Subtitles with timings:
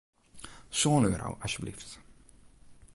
[0.79, 1.91] Sân euro, asjeblyft.